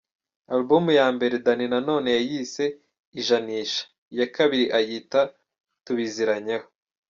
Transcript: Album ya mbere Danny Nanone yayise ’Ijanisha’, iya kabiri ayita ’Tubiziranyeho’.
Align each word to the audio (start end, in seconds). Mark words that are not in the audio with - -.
Album 0.53 0.85
ya 0.99 1.07
mbere 1.15 1.35
Danny 1.45 1.65
Nanone 1.71 2.07
yayise 2.17 2.63
’Ijanisha’, 3.19 3.83
iya 4.13 4.27
kabiri 4.35 4.65
ayita 4.77 5.21
’Tubiziranyeho’. 5.83 6.67